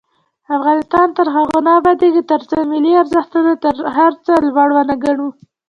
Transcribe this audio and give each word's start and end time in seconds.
افغانستان 0.57 1.07
تر 1.17 1.27
هغو 1.35 1.57
نه 1.65 1.71
ابادیږي، 1.79 2.23
ترڅو 2.31 2.57
ملي 2.71 2.93
ارزښتونه 3.01 3.51
تر 3.63 3.75
هر 3.97 4.11
څه 4.25 4.31
لوړ 4.47 4.69
ونه 4.73 4.95
ګڼو. 5.03 5.27